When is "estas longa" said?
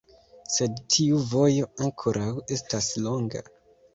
2.57-3.45